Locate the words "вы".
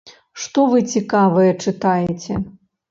0.71-0.79